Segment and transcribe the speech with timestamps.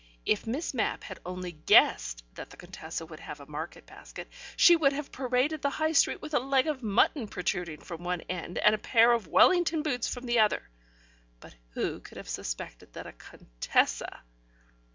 [0.25, 4.75] If Miss Mapp had only guessed that the Contessa would have a market basket, she
[4.75, 8.57] would have paraded the High Street with a leg of mutton protruding from one end
[8.57, 10.67] and a pair of Wellington boots from the other....
[11.39, 14.23] But who could have suspected that a Contessa